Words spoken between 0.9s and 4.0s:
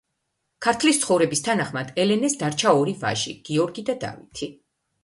ცხოვრების თანახმად, ელენეს დარჩა ორი ვაჟი, გიორგი და